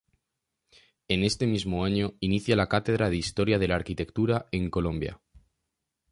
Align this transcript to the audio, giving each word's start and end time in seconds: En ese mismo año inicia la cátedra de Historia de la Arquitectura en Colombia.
En 1.09 1.23
ese 1.23 1.45
mismo 1.45 1.85
año 1.85 2.15
inicia 2.21 2.55
la 2.55 2.67
cátedra 2.67 3.11
de 3.11 3.17
Historia 3.17 3.59
de 3.59 3.67
la 3.67 3.75
Arquitectura 3.75 4.47
en 4.51 4.71
Colombia. 4.71 5.21